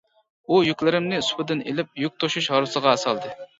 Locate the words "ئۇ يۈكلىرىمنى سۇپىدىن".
0.55-1.63